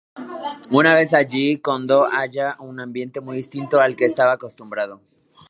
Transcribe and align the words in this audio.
Una 0.79 0.95
vez 0.99 1.13
allí, 1.13 1.61
Kondō 1.61 2.09
halló 2.11 2.55
un 2.57 2.79
ambiente 2.79 3.21
muy 3.21 3.37
distinto 3.37 3.79
al 3.79 3.95
que 3.95 4.05
estaba 4.07 4.31
acostumbrado. 4.31 4.99